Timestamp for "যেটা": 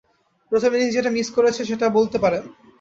0.95-1.11